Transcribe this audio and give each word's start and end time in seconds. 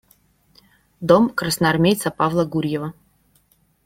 Дом 1.09 1.23
красноармейца 1.41 2.09
Павла 2.19 2.43
Гурьева. 2.53 2.89